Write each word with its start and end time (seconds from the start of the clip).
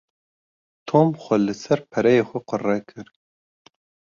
Tom 0.87 1.09
xwe 1.23 1.35
li 1.39 1.53
ser 1.61 1.79
pereyê 1.91 2.21
xwe 2.29 2.39
qure 2.49 2.77
kir. 2.87 3.07